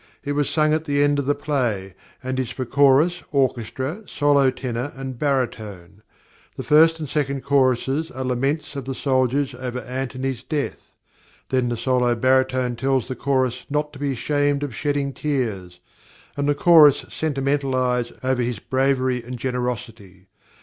[0.23, 1.93] It was sung at the end of the play,
[2.23, 6.01] and is for chorus, orchestra, solo tenor and baritone.
[6.57, 10.95] The first and second choruses are laments of the soldiers over Antony's death;
[11.49, 15.79] then the solo baritone tells the chorus not to be ashamed of shedding tears,
[16.35, 20.29] and the chorus sentimentalise over his bravery and generosity.